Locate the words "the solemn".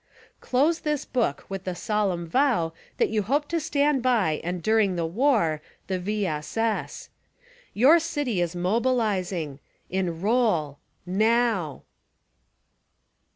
1.63-2.25